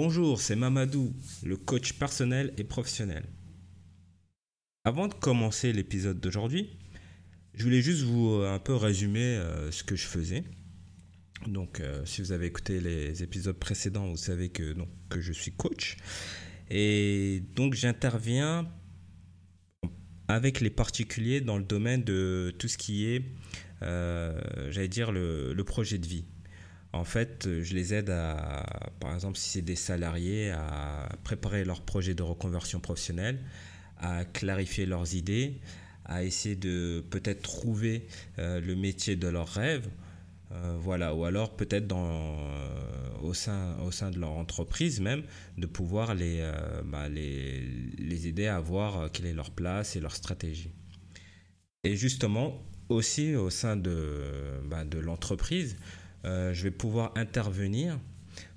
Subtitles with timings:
[0.00, 1.12] Bonjour, c'est Mamadou,
[1.42, 3.24] le coach personnel et professionnel.
[4.84, 6.70] Avant de commencer l'épisode d'aujourd'hui,
[7.52, 10.44] je voulais juste vous euh, un peu résumer euh, ce que je faisais.
[11.48, 14.76] Donc, euh, si vous avez écouté les épisodes précédents, vous savez que,
[15.18, 15.96] je suis coach.
[16.70, 18.70] Et donc, j'interviens
[20.28, 23.24] avec les particuliers dans le domaine de tout ce qui est,
[23.80, 26.24] j'allais dire, le projet de vie.
[26.92, 31.82] En fait, je les aide à, par exemple, si c'est des salariés, à préparer leur
[31.82, 33.38] projet de reconversion professionnelle,
[33.98, 35.60] à clarifier leurs idées,
[36.06, 38.06] à essayer de peut-être trouver
[38.38, 39.88] euh, le métier de leurs rêves.
[40.50, 45.22] Euh, voilà, ou alors peut-être dans, euh, au, sein, au sein de leur entreprise même,
[45.58, 46.50] de pouvoir les,
[46.86, 50.70] bah, les, aider à voir quelle est leur place et leur stratégie.
[51.84, 54.24] Et justement, aussi au sein de,
[54.64, 57.98] bah, de l'entreprise, euh, je vais pouvoir intervenir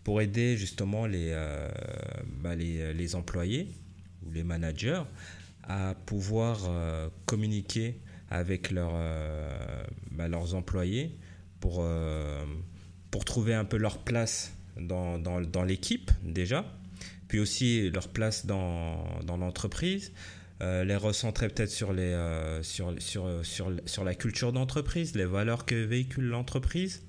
[0.03, 1.69] pour aider justement les, euh,
[2.41, 3.67] bah, les, les, employés
[4.25, 5.03] ou les managers
[5.63, 8.93] à pouvoir euh, communiquer avec leur,
[10.11, 11.17] bah, leurs employés
[11.59, 11.85] pour,
[13.11, 16.63] pour trouver un peu leur place dans, dans, l'équipe déjà,
[17.27, 20.13] puis aussi leur place dans, dans l'entreprise.
[20.61, 21.93] les recentrer peut-être sur,
[22.61, 27.03] sur, sur, sur, sur la culture d'entreprise, les valeurs que véhicule l'entreprise,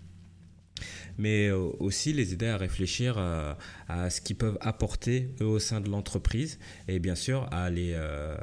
[1.19, 5.81] mais euh, aussi les aider à réfléchir à, ce qu'ils peuvent apporter eux au sein
[5.81, 8.37] de l'entreprise et bien sûr à les, euh,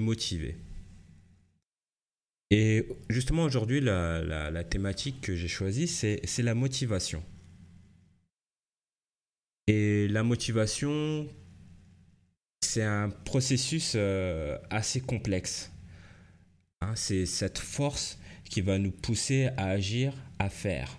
[0.00, 0.56] motiver.
[2.50, 7.22] Et justement aujourd'hui, la, la, thématique que j'ai choisie, c'est la motivation.
[9.66, 11.26] Et la motivation,
[12.60, 15.72] c'est un processus euh, assez complexe.
[16.80, 20.98] Hein, c'est cette force qui va nous pousser à agir, à faire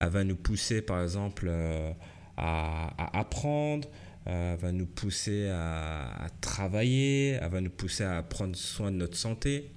[0.00, 1.92] elle va nous pousser par exemple euh,
[2.36, 3.88] à, apprendre,
[4.26, 8.96] euh, elle va nous pousser à, travailler, elle va nous pousser à prendre soin de
[8.96, 9.70] notre santé.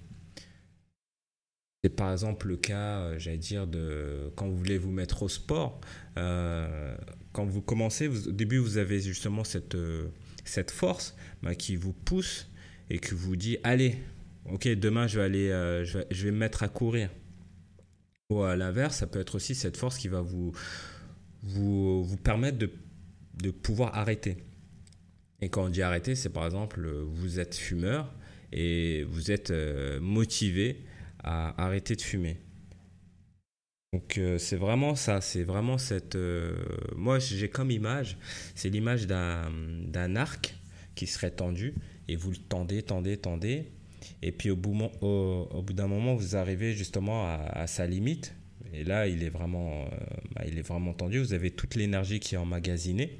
[1.83, 5.29] C'est par exemple le cas, euh, j'allais dire, de quand vous voulez vous mettre au
[5.29, 5.79] sport.
[6.15, 9.77] quand vous commencez, au début, vous avez justement cette,
[10.71, 12.49] force bah, qui vous pousse
[12.89, 13.95] et qui vous dit Allez,
[14.51, 15.47] ok, demain, je vais aller,
[15.85, 17.09] je vais me mettre à courir.
[18.29, 20.51] Ou à l'inverse, ça peut être aussi cette force qui va vous,
[21.41, 22.71] vous, vous permettre de,
[23.41, 24.37] de pouvoir arrêter.
[25.41, 28.13] Et quand on dit arrêter, c'est par exemple, vous êtes fumeur
[28.51, 30.83] et vous êtes euh, motivé
[31.23, 32.37] à arrêter de fumer.
[33.93, 36.15] Donc euh, c'est vraiment ça, c'est vraiment cette...
[36.15, 36.55] Euh,
[36.95, 38.17] moi j'ai comme image,
[38.53, 40.55] c'est l'image d'un arc
[40.93, 41.73] qui serait tendu
[42.07, 43.71] et vous le tendez, tendez, tendez
[44.21, 48.35] et puis au bout, d'un moment, vous arrivez justement à, sa limite.
[48.73, 49.85] Et là, il est vraiment, euh,
[50.35, 51.19] bah, il est vraiment tendu.
[51.19, 53.19] Vous avez toute l'énergie qui est emmagasinée.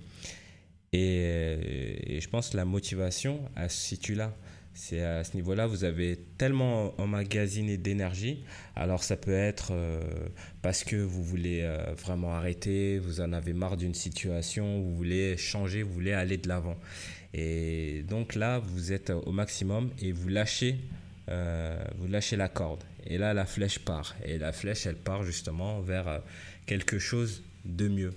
[0.93, 4.35] Et, et, je pense que la motivation, elle se situe là.
[4.73, 8.45] C'est à ce niveau-là, vous avez tellement emmagasiné d'énergie.
[8.77, 10.01] Alors ça peut être euh,
[10.61, 15.35] parce que vous voulez euh, vraiment arrêter, vous en avez marre d'une situation, vous voulez
[15.35, 16.77] changer, vous voulez aller de l'avant.
[17.33, 20.79] Et donc là, vous êtes au maximum et vous lâchez,
[21.29, 22.83] euh, vous lâchez la corde.
[23.05, 24.15] Et là, la flèche part.
[24.25, 26.19] Et la flèche, elle part justement vers euh,
[26.65, 28.13] quelque chose de mieux,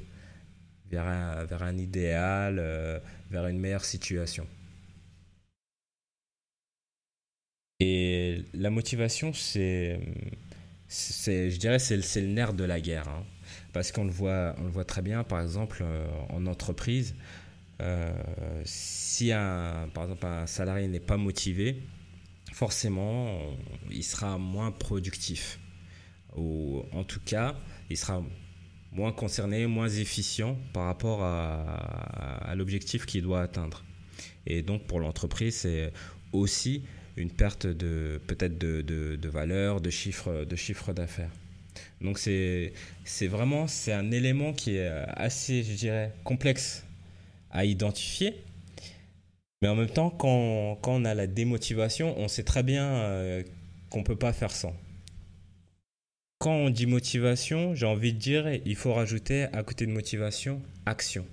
[0.90, 2.98] vers un, vers un idéal, euh,
[3.30, 4.46] vers une meilleure situation.
[7.80, 10.00] Et la motivation, c'est,
[10.88, 13.08] c'est je dirais, c'est, le nerf de la guerre.
[13.08, 13.24] Hein.
[13.72, 15.84] Parce qu'on le voit, on le voit très bien, par exemple,
[16.28, 17.14] en entreprise.
[17.82, 21.82] Euh, si un, par exemple un salarié n'est pas motivé,
[22.53, 23.38] forcément,
[23.91, 25.59] il sera moins productif.
[26.37, 27.56] Ou en tout cas,
[27.91, 28.22] il sera
[28.92, 33.84] moins concerné, moins efficient par rapport à, l'objectif qu'il doit atteindre.
[34.47, 35.92] Et donc pour l'entreprise, c'est
[36.32, 36.84] aussi
[37.16, 41.31] une perte de peut-être de, de, valeur, de chiffre de chiffre d'affaires.
[42.00, 42.72] Donc c'est
[43.22, 46.84] vraiment c'est un élément qui est assez, je dirais, complexe
[47.53, 48.43] à identifier.
[49.60, 53.43] Mais en même temps, quand, quand on a la démotivation, on sait très bien euh,
[53.91, 54.75] qu'on ne peut pas faire sans.
[56.39, 60.60] Quand on dit motivation, j'ai envie de dire, il faut rajouter à côté de motivation,
[60.87, 61.25] action.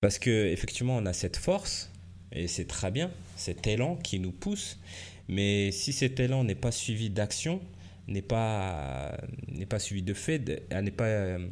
[0.00, 1.92] Parce que effectivement, on a cette force,
[2.32, 4.80] et c'est très bien, cet élan qui nous pousse.
[5.28, 7.60] Mais si cet élan n'est pas suivi d'action,
[8.08, 9.16] n'est pas,
[9.46, 11.46] n'est pas suivi de fait, n'est pas euh,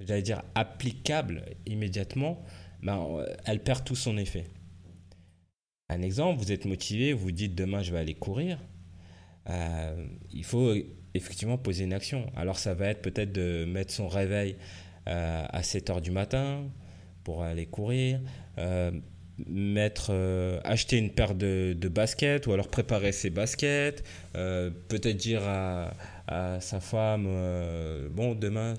[0.00, 2.42] j'allais dire, applicable immédiatement,
[2.82, 4.46] ben, elle perd tout son effet.
[5.88, 8.58] Un exemple, vous êtes motivé, vous dites demain je vais aller courir.
[9.48, 10.74] Euh, il faut
[11.14, 12.30] effectivement poser une action.
[12.36, 14.56] Alors ça va être peut-être de mettre son réveil
[15.06, 16.70] à 7 heures du matin
[17.24, 18.20] pour aller courir,
[19.48, 20.12] mettre,
[20.62, 24.04] acheter une paire de, de, baskets ou alors préparer ses baskets,
[24.34, 25.94] peut-être dire à,
[26.28, 27.24] à, sa femme,
[28.12, 28.74] bon, demain,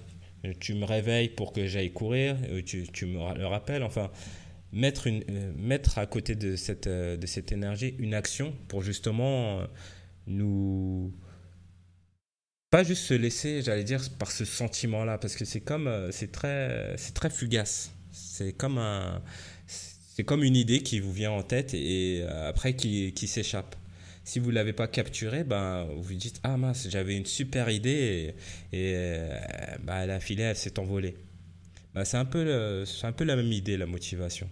[0.59, 2.35] tu me réveilles pour que j'aille courir,
[2.65, 4.11] tu, tu, me le rappelles, enfin,
[4.71, 5.09] mettre,
[5.57, 9.61] mettre à côté de cette, de cette énergie une action pour justement
[10.27, 11.13] nous
[12.71, 16.31] pas juste se laisser, j'allais dire, par ce sentiment-là, parce que c'est comme, euh, c'est
[16.31, 17.91] très, c'est très fugace.
[18.11, 18.79] C'est comme
[20.25, 23.75] comme une idée qui vous vient en tête et, euh, après qui, qui s'échappe.
[24.31, 28.33] Si vous l'avez pas capturé, ben vous vous dites ah mince, j'avais une super idée
[28.71, 29.37] et, euh,
[29.83, 31.17] ben, elle a filé, elle s'est envolée.
[31.93, 34.47] Ben, c'est un peu, c'est un peu la même idée la motivation.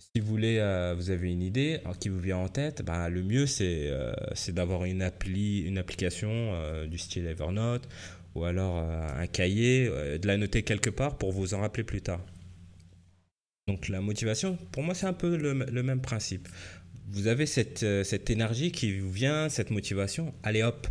[0.00, 3.22] Si vous voulez, euh, vous avez une idée qui vous vient en tête, bah, le
[3.22, 4.12] mieux c'est euh,
[4.48, 7.88] d'avoir une, appli, une application euh, du style Evernote
[8.34, 12.20] ou alors un cahier, de la noter quelque part pour vous en rappeler plus tard.
[13.68, 16.48] Donc la motivation, pour moi c'est un peu le, même principe.
[17.08, 20.86] Vous avez cette, cette énergie qui vous vient, cette motivation, allez hop,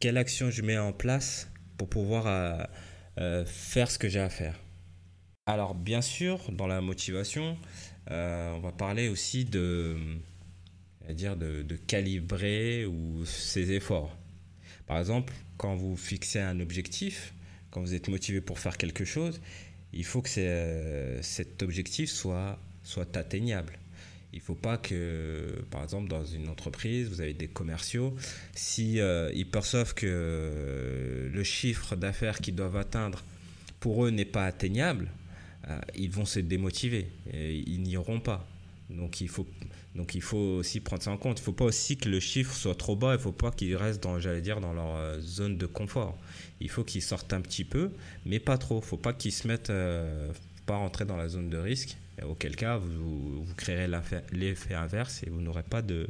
[0.00, 2.68] quelle action je mets en place pour pouvoir
[3.46, 4.58] faire ce que j'ai à faire?
[5.46, 7.58] Alors bien sûr, dans la motivation,
[8.10, 9.96] euh, on va parler aussi de,
[11.10, 14.16] dire de, calibrer ou ses efforts.
[14.86, 17.34] Par exemple, quand vous fixez un objectif,
[17.70, 19.40] quand vous êtes motivé pour faire quelque chose,
[19.92, 23.78] il faut que euh, cet objectif soit, soit atteignable.
[24.32, 28.14] Il ne faut pas que, par exemple, dans une entreprise, vous avez des commerciaux,
[28.54, 33.22] si euh, ils perçoivent que le chiffre d'affaires qu'ils doivent atteindre
[33.78, 35.10] pour eux n'est pas atteignable,
[35.68, 37.08] euh, ils vont se démotiver.
[37.32, 38.48] Et ils n'y auront pas.
[38.90, 39.46] Donc il faut
[39.94, 41.38] donc il faut aussi prendre ça en compte.
[41.38, 43.14] Il ne faut pas aussi que le chiffre soit trop bas.
[43.14, 46.16] Il ne faut pas qu'ils restent dans j'allais dire dans leur euh, zone de confort.
[46.60, 47.90] Il faut qu'ils sortent un petit peu,
[48.24, 48.76] mais pas trop.
[48.76, 50.32] Il ne faut pas qu'ils se mettent euh,
[50.66, 51.96] pas rentrer dans la zone de risque.
[52.24, 53.90] Auquel cas vous, vous créerez
[54.32, 56.06] l'effet inverse et vous n'aurez pas de,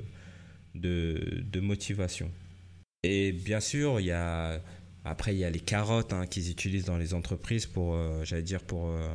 [0.74, 2.30] de, de motivation.
[3.02, 4.60] Et bien sûr, il y a
[5.04, 8.42] après, il y a les carottes hein, qu'ils utilisent dans les entreprises pour, euh, j'allais
[8.42, 9.08] dire, pour, euh,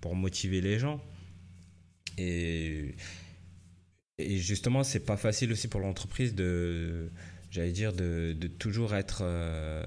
[0.00, 1.02] pour motiver les gens.
[2.16, 2.94] Et,
[4.18, 7.10] et justement, c'est pas facile aussi pour l'entreprise de,
[7.50, 9.84] j'allais dire, de, de, toujours être euh,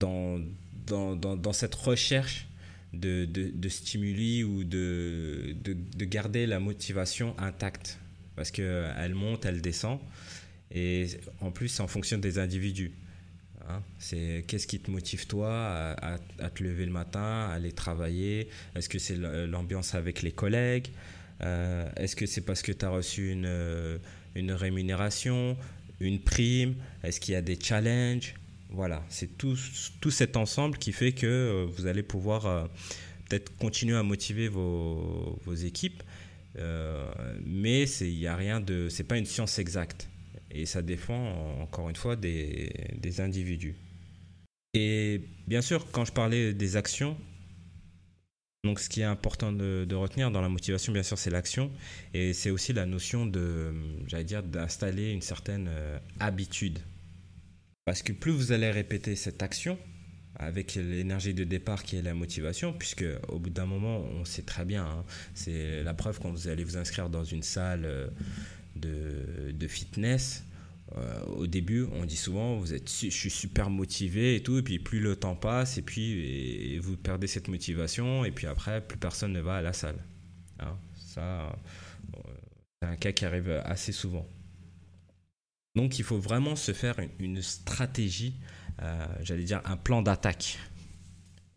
[0.00, 0.40] dans,
[0.86, 2.48] dans, dans, dans, cette recherche
[2.92, 7.98] de, de, stimuli ou de, de, garder la motivation intacte.
[8.36, 9.98] Parce qu'elle monte, elle descend.
[10.72, 11.06] Et
[11.40, 12.92] en plus, c'est en fonction des individus.
[13.68, 13.82] Hein.
[13.98, 16.18] C'est qu'est-ce qui te motive toi à,
[16.50, 18.48] te lever le matin, à aller travailler?
[18.74, 20.88] Est-ce que c'est l'ambiance avec les collègues?
[21.42, 23.98] Euh, Est-ce que c'est parce que tu as reçu une, euh,
[24.34, 25.56] une rémunération,
[26.00, 26.74] une prime?
[27.02, 28.34] Est-ce qu'il y a des challenges?
[28.70, 29.56] Voilà, c'est tout,
[30.00, 32.68] tout cet ensemble qui fait que euh, vous allez pouvoir
[33.28, 36.02] peut-être continuer à motiver vos, vos équipes,
[37.44, 40.08] mais il n'y a rien de, c'est pas une science exacte
[40.50, 43.76] et ça défend encore une fois des, des, individus.
[44.74, 47.16] Et bien sûr, quand je parlais des actions,
[48.64, 51.70] donc ce qui est important de, de retenir dans la motivation, bien sûr, c'est l'action
[52.14, 53.72] et c'est aussi la notion de,
[54.06, 56.78] j'allais dire, d'installer une certaine euh, habitude.
[57.90, 59.76] Parce que plus vous allez répéter cette action,
[60.36, 64.42] avec l'énergie de départ qui est la motivation, puisque au bout d'un moment, on sait
[64.42, 68.06] très bien, hein, c'est la preuve quand vous allez vous inscrire dans une salle euh,
[68.76, 70.44] de, de fitness,
[70.96, 74.62] euh, au début, on dit souvent, vous êtes, je suis super motivé et tout, et
[74.62, 78.98] puis plus le temps passe, et puis vous perdez cette motivation, et puis après, plus
[78.98, 79.98] personne ne va à la salle.
[80.60, 81.58] Hein, ça,
[82.80, 84.28] c'est un cas qui arrive assez souvent.
[85.76, 88.34] Donc, il faut vraiment se faire une, stratégie,
[88.82, 90.58] euh, j'allais dire un plan d'attaque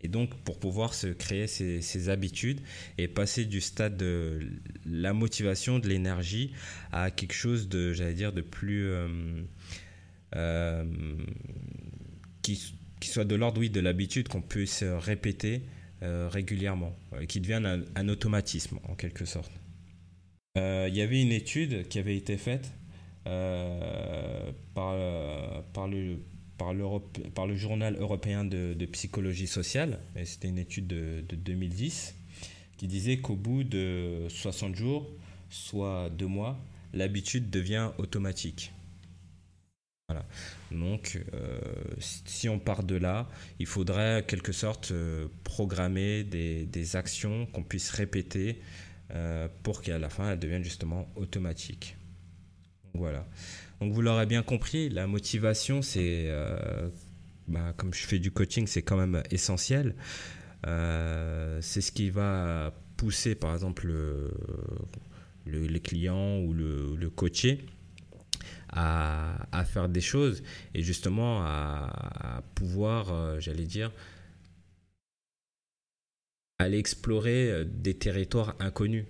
[0.05, 2.59] et donc, pour pouvoir se créer ces, habitudes
[2.97, 4.41] et passer du stade de
[4.85, 6.51] la motivation, de l'énergie,
[6.91, 8.89] à quelque chose de, j'allais dire, de plus.
[8.89, 9.07] Euh,
[10.35, 10.83] euh,
[12.41, 12.59] qui,
[13.01, 15.61] soit de l'ordre, oui, de l'habitude qu'on puisse répéter
[16.01, 16.93] régulièrement,
[17.29, 19.53] qui devienne un, automatisme, en quelque sorte.
[20.57, 22.73] Il y avait une étude qui avait été faite
[23.25, 24.95] par,
[25.73, 26.17] par le
[27.33, 32.15] par, le journal européen de, psychologie sociale, et c'était une étude de, 2010,
[32.77, 35.09] qui disait qu'au bout de 60 jours,
[35.49, 36.57] soit deux mois,
[36.93, 38.71] l'habitude devient automatique.
[40.71, 41.59] Donc, euh,
[41.99, 43.27] si on part de là,
[43.57, 48.61] il faudrait quelque sorte euh, programmer des, actions qu'on puisse répéter
[49.11, 51.95] euh, pour qu'à la fin, elles deviennent justement automatiques.
[52.93, 53.25] Voilà.
[53.81, 56.89] Donc vous l'aurez bien compris, la motivation, c'est euh,
[57.47, 59.95] bah, comme je fais du coaching, c'est quand même essentiel.
[60.63, 63.91] c'est ce qui va pousser, par exemple,
[65.45, 67.65] les clients ou le, le coaché
[68.69, 73.91] à, faire des choses et justement à, pouvoir, j'allais dire,
[76.59, 79.05] aller explorer des territoires inconnus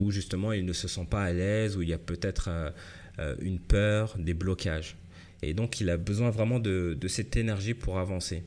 [0.00, 2.70] où justement ils ne se sentent pas à l'aise, où il y a peut-être euh,
[3.18, 4.96] euh, une peur, des blocages.
[5.42, 8.42] Et donc il a besoin vraiment de, cette énergie pour avancer.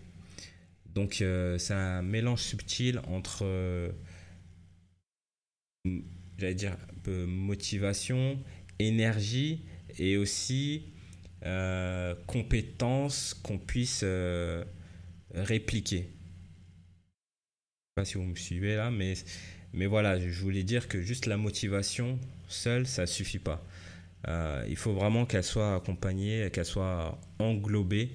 [0.94, 3.46] Donc euh, c'est un mélange subtil entre,
[6.38, 6.75] j'allais dire,
[7.06, 8.39] motivation,
[8.80, 9.62] énergie
[9.98, 10.84] et aussi
[12.25, 14.04] compétences qu'on puisse
[15.34, 16.00] répliquer.
[16.00, 19.13] Je sais pas si vous me suivez là, mais
[19.74, 23.63] mais voilà, je voulais dire que juste la motivation seule, ça suffit pas.
[24.27, 28.12] Euh, il faut vraiment qu'elle soit accompagnée, qu'elle soit englobée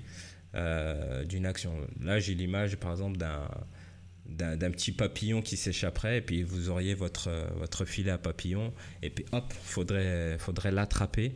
[0.55, 1.75] euh, d'une action.
[2.01, 7.31] Là, j'ai l'image, par exemple, d'un petit papillon qui s'échapperait et puis vous auriez votre,
[7.57, 11.35] votre filet à papillon et puis hop, faudrait, faudrait l'attraper.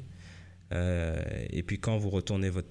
[0.72, 2.68] Euh, et puis quand vous retournez votre,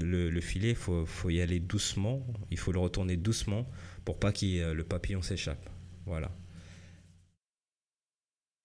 [0.00, 2.24] le, le, filet, il faut, faut, y aller doucement.
[2.52, 3.68] Il faut le retourner doucement
[4.04, 5.68] pour pas que le papillon s'échappe.
[6.06, 6.30] Voilà.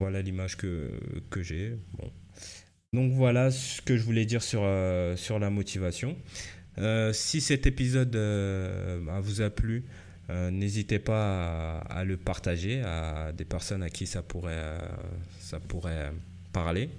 [0.00, 0.92] Voilà l'image que,
[1.42, 1.76] j'ai.
[2.92, 6.16] Donc voilà ce que je voulais dire sur, euh, la motivation.
[6.78, 9.84] Euh, si cet épisode euh, bah, vous a plu,
[10.52, 14.52] n'hésitez pas à, le partager à des personnes à qui ça pourrait,
[16.52, 16.90] parler.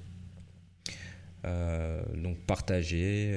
[1.43, 3.33] donc partager,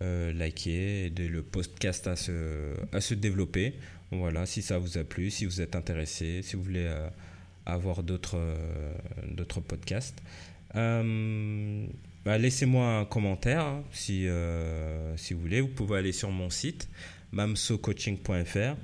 [0.00, 3.74] liker, aider le podcast à se développer.
[4.12, 6.88] Voilà, si ça vous a plu, si vous êtes intéressé, si vous voulez
[7.66, 8.94] avoir d'autres euh,
[9.28, 10.22] d'autres podcasts.
[10.76, 11.86] Euh,
[12.24, 15.60] bah, laissez-moi un commentaire hein, si, euh, si vous voulez.
[15.60, 16.88] Vous pouvez aller sur mon site
[17.32, 18.76] mamsocoaching.fr,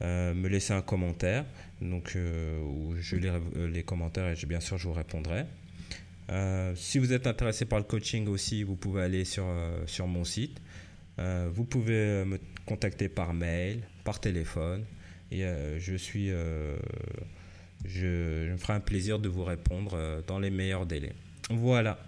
[0.00, 1.44] me laisser un commentaire.
[1.82, 5.44] Donc, je lis les commentaires et bien sûr je vous répondrai.
[6.74, 9.46] si vous êtes intéressé par le coaching aussi, vous pouvez aller sur,
[9.86, 10.60] sur mon site.
[11.18, 14.84] vous pouvez me contacter par mail, par téléphone.
[15.30, 15.44] Et
[15.78, 16.30] je suis
[17.84, 21.12] je, me ferai un plaisir de vous répondre euh, dans les meilleurs délais.
[21.50, 21.98] Voilà.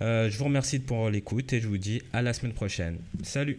[0.00, 2.98] Euh, je vous remercie pour l'écoute et je vous dis à la semaine prochaine.
[3.22, 3.58] Salut